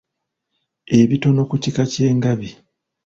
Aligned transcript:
Ebitono 0.99 1.41
ku 1.49 1.55
kika 1.63 1.83
ky'engabi. 1.91 2.49